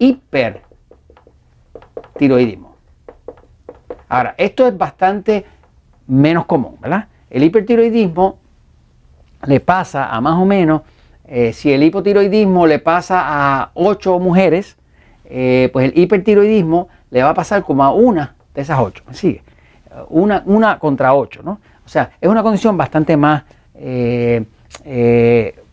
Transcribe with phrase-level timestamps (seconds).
[0.00, 2.74] hipertiroidismo.
[4.08, 5.44] Ahora, esto es bastante
[6.08, 7.06] menos común, ¿verdad?
[7.30, 8.40] El hipertiroidismo
[9.46, 10.82] le pasa a más o menos,
[11.26, 14.76] eh, si el hipotiroidismo le pasa a 8 mujeres,
[15.26, 19.04] eh, pues el hipertiroidismo le va a pasar como a una de esas 8.
[19.06, 19.42] ¿Me sigue?
[20.08, 21.60] Una, una contra 8, ¿no?
[21.84, 23.44] O sea, es una condición bastante más
[23.74, 24.44] eh,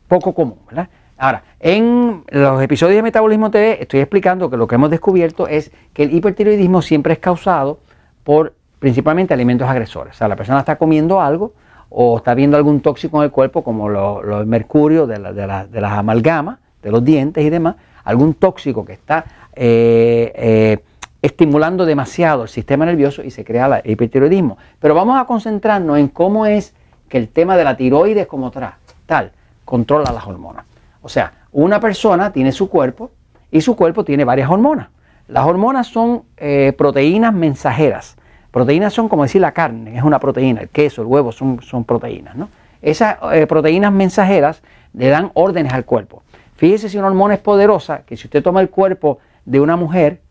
[0.07, 0.89] poco común, ¿verdad?
[1.17, 5.71] Ahora, en los episodios de Metabolismo TV estoy explicando que lo que hemos descubierto es
[5.93, 7.79] que el hipertiroidismo siempre es causado
[8.25, 10.15] por principalmente alimentos agresores.
[10.15, 11.53] O sea, la persona está comiendo algo
[11.97, 16.91] o está viendo algún tóxico en el cuerpo, como el mercurio de, las amalgamas, de
[16.91, 19.23] los dientes y demás, algún tóxico que está
[19.55, 20.83] eh, eh,
[21.21, 24.57] estimulando demasiado el sistema nervioso y se crea el hipertiroidismo.
[24.77, 26.73] Pero vamos a concentrarnos en cómo es
[27.07, 29.31] que el tema de la tiroides como tal
[29.63, 30.65] controla las hormonas.
[31.01, 33.11] O sea, una persona tiene su cuerpo
[33.51, 34.89] y su cuerpo tiene varias hormonas.
[35.29, 38.17] Las hormonas son eh, proteínas mensajeras
[38.55, 41.83] Proteínas son como decir la carne, es una proteína, el queso, el huevo son, son
[41.83, 42.37] proteínas.
[42.37, 42.47] ¿no?
[42.81, 44.61] Esas eh, proteínas mensajeras
[44.93, 46.23] le dan órdenes al cuerpo.
[46.55, 50.21] Fíjese si una hormona es poderosa, que si usted toma el cuerpo de una mujer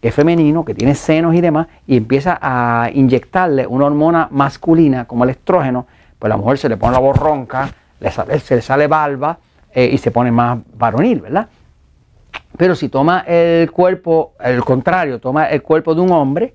[0.00, 5.06] que es femenino, que tiene senos y demás, y empieza a inyectarle una hormona masculina
[5.06, 5.88] como el estrógeno,
[6.20, 7.68] pues la mujer se le pone la voz ronca,
[8.44, 9.38] se le sale barba
[9.74, 11.48] eh, y se pone más varonil, ¿verdad?
[12.56, 16.54] Pero si toma el cuerpo, el contrario, toma el cuerpo de un hombre,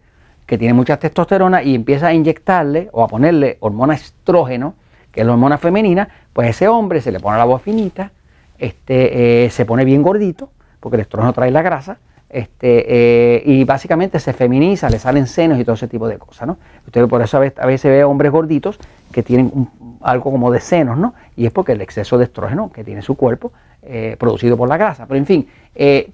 [0.52, 4.74] que tiene mucha testosterona y empieza a inyectarle o a ponerle hormona estrógeno,
[5.10, 8.12] que es la hormona femenina, pues ese hombre se le pone la voz finita,
[8.60, 10.50] este, eh, se pone bien gordito,
[10.82, 15.58] porque el estrógeno trae la grasa, este, eh, y básicamente se feminiza, le salen senos
[15.58, 16.58] y todo ese tipo de cosas, ¿no?
[16.86, 18.78] Usted por eso a veces, ve hombres gorditos
[19.14, 19.70] que tienen
[20.02, 21.14] algo como de senos, ¿no?
[21.38, 23.54] Y es porque el exceso de estrógeno que tiene su cuerpo,
[23.84, 25.06] eh, producido por la grasa.
[25.06, 25.48] Pero en fin,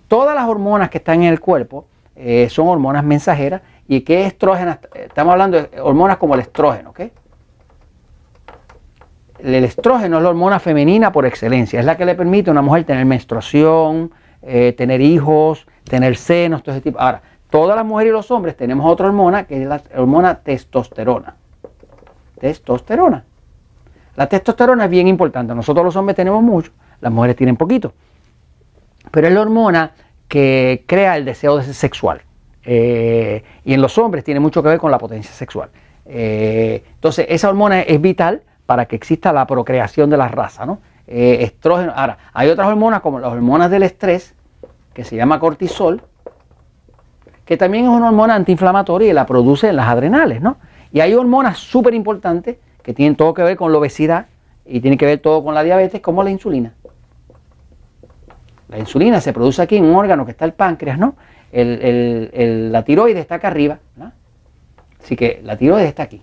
[0.08, 1.88] todas las hormonas que están en el cuerpo
[2.50, 4.78] son hormonas mensajeras ¿Y qué estrógeno?
[4.94, 7.02] Estamos hablando de hormonas como el estrógeno, ¿ok?
[9.40, 12.62] El estrógeno es la hormona femenina por excelencia, es la que le permite a una
[12.62, 14.12] mujer tener menstruación,
[14.42, 17.00] eh, tener hijos, tener senos, todo ese tipo.
[17.00, 21.36] Ahora, todas las mujeres y los hombres tenemos otra hormona que es la hormona testosterona.
[22.40, 23.24] Testosterona.
[24.16, 25.54] La testosterona es bien importante.
[25.54, 27.94] Nosotros los hombres tenemos mucho, las mujeres tienen poquito.
[29.12, 29.92] Pero es la hormona
[30.28, 32.22] que crea el deseo sexual.
[32.70, 35.70] Eh, y en los hombres tiene mucho que ver con la potencia sexual.
[36.06, 40.80] Eh, entonces, esa hormona es vital para que exista la procreación de la raza, ¿no?
[41.08, 41.94] Eh, estrógeno.
[41.96, 44.36] Ahora, hay otras hormonas como las hormonas del estrés,
[44.94, 46.02] que se llama cortisol,
[47.46, 50.58] que también es una hormona antiinflamatoria y la produce en las adrenales, ¿no?
[50.92, 54.26] Y hay hormonas súper importantes que tienen todo que ver con la obesidad
[54.66, 56.74] y tienen que ver todo con la diabetes, como la insulina.
[58.68, 61.16] La insulina se produce aquí en un órgano que está el páncreas, ¿no?
[61.52, 63.80] La tiroides está acá arriba,
[65.02, 66.22] así que la tiroides está aquí,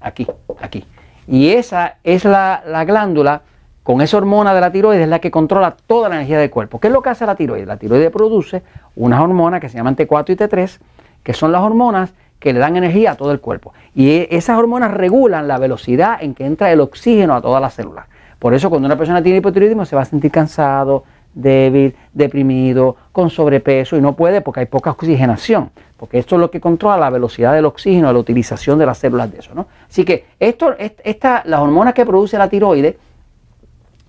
[0.00, 0.26] aquí,
[0.60, 0.84] aquí.
[1.26, 3.42] Y esa es la, glándula
[3.82, 6.80] con esa hormona de la tiroides es la que controla toda la energía del cuerpo.
[6.80, 7.66] ¿Qué es lo que hace la tiroides?
[7.66, 8.62] La tiroides produce
[8.96, 10.78] unas hormonas que se llaman T4 y T3,
[11.22, 13.74] que son las hormonas que le dan energía a todo el cuerpo.
[13.94, 17.74] Y e, esas hormonas regulan la velocidad en que entra el oxígeno a todas las
[17.74, 18.06] células.
[18.38, 21.04] Por eso cuando una persona tiene hipotiroidismo se va a sentir cansado,
[21.34, 26.50] débil, deprimido, con sobrepeso y no puede porque hay poca oxigenación, porque esto es lo
[26.50, 29.54] que controla la velocidad del oxígeno, la utilización de las células de eso.
[29.54, 29.66] ¿no?
[29.88, 32.96] Así que esto, esta, las hormonas que produce la tiroides,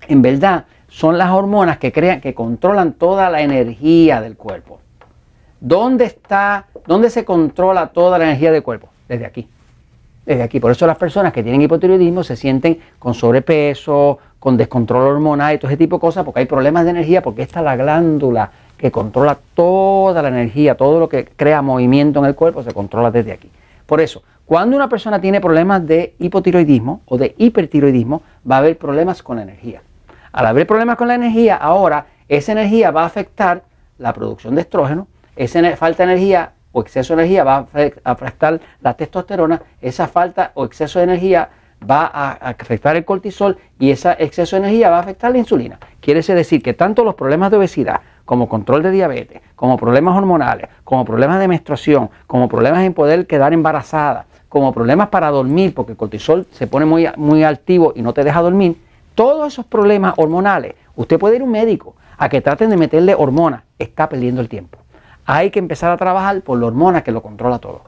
[0.07, 4.80] en verdad, son las hormonas que crean, que controlan toda la energía del cuerpo.
[5.59, 8.89] ¿Dónde está, dónde se controla toda la energía del cuerpo?
[9.07, 9.47] Desde aquí.
[10.25, 10.59] Desde aquí.
[10.59, 15.57] Por eso las personas que tienen hipotiroidismo se sienten con sobrepeso, con descontrol hormonal y
[15.57, 18.51] todo ese tipo de cosas, porque hay problemas de energía, porque esta es la glándula
[18.77, 23.12] que controla toda la energía, todo lo que crea movimiento en el cuerpo se controla
[23.12, 23.51] desde aquí.
[23.85, 28.77] Por eso, cuando una persona tiene problemas de hipotiroidismo o de hipertiroidismo, va a haber
[28.77, 29.81] problemas con la energía.
[30.31, 33.63] Al haber problemas con la energía, ahora esa energía va a afectar
[33.97, 38.59] la producción de estrógeno, esa falta de energía o exceso de energía va a afectar
[38.81, 41.50] la testosterona, esa falta o exceso de energía
[41.89, 45.79] va a afectar el cortisol y ese exceso de energía va a afectar la insulina.
[46.00, 50.69] Quiere decir que tanto los problemas de obesidad como control de diabetes, como problemas hormonales,
[50.83, 55.94] como problemas de menstruación, como problemas en poder quedar embarazada, como problemas para dormir, porque
[55.94, 58.77] el cortisol se pone muy, muy altivo y no te deja dormir,
[59.15, 63.15] todos esos problemas hormonales, usted puede ir a un médico a que traten de meterle
[63.15, 64.81] hormonas, está perdiendo el tiempo.
[65.33, 67.83] Hay que empezar a trabajar por la hormona que lo controla todo,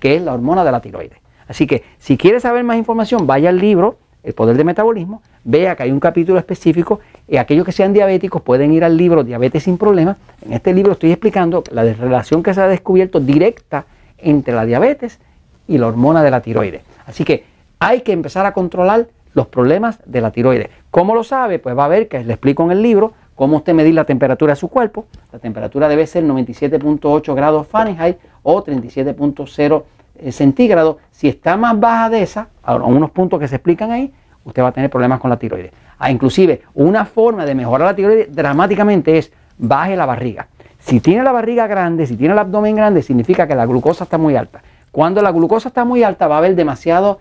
[0.00, 1.18] que es la hormona de la tiroides.
[1.46, 5.76] Así que si quiere saber más información, vaya al libro El Poder de Metabolismo, vea
[5.76, 9.64] que hay un capítulo específico y aquellos que sean diabéticos pueden ir al libro Diabetes
[9.64, 10.16] sin Problemas.
[10.40, 13.84] En este libro estoy explicando la relación que se ha descubierto directa
[14.16, 15.20] entre la diabetes
[15.68, 16.80] y la hormona de la tiroides.
[17.04, 17.44] Así que
[17.78, 20.70] hay que empezar a controlar los problemas de la tiroides.
[20.90, 21.58] ¿Cómo lo sabe?
[21.58, 24.54] Pues va a ver que le explico en el libro cómo usted medir la temperatura
[24.54, 25.06] de su cuerpo.
[25.30, 29.82] La temperatura debe ser 97.8 grados Fahrenheit o 37.0
[30.18, 30.96] eh, centígrados.
[31.12, 34.12] Si está más baja de esa, a unos puntos que se explican ahí,
[34.44, 35.70] usted va a tener problemas con la tiroides.
[35.98, 40.48] Ah, inclusive, una forma de mejorar la tiroides dramáticamente es baje la barriga.
[40.78, 44.18] Si tiene la barriga grande, si tiene el abdomen grande, significa que la glucosa está
[44.18, 44.62] muy alta.
[44.90, 47.20] Cuando la glucosa está muy alta va a haber demasiado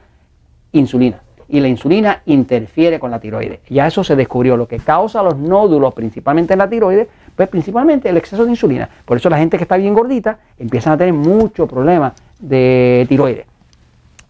[0.72, 3.60] insulina y la insulina interfiere con la tiroides.
[3.70, 4.58] Ya eso se descubrió.
[4.58, 8.90] Lo que causa los nódulos, principalmente en la tiroides, pues principalmente el exceso de insulina.
[9.06, 13.46] Por eso la gente que está bien gordita empiezan a tener muchos problemas de tiroides.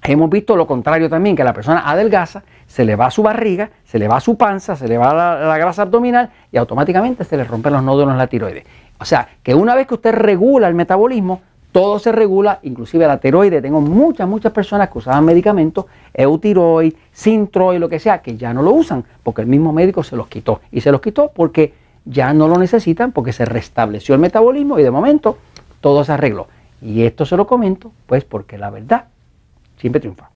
[0.03, 3.97] Hemos visto lo contrario también, que la persona adelgaza, se le va su barriga, se
[3.97, 7.43] le va su panza, se le va la, la grasa abdominal y automáticamente se le
[7.43, 8.65] rompen los nódulos en la tiroides.
[8.99, 11.41] O sea, que una vez que usted regula el metabolismo,
[11.75, 13.61] todo se regula, inclusive la tiroides.
[13.61, 15.83] Tengo muchas, muchas personas que usaban medicamentos,
[16.13, 20.15] eutiroid, sintroid, lo que sea, que ya no lo usan porque el mismo médico se
[20.15, 20.61] los quitó.
[20.71, 21.73] Y se los quitó porque
[22.05, 25.37] ya no lo necesitan, porque se restableció el metabolismo y de momento
[25.81, 26.47] todo se arregló.
[26.81, 29.07] Y esto se lo comento, pues porque la verdad
[29.75, 30.34] siempre triunfa.